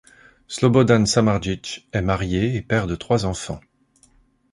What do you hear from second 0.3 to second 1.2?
Slobodan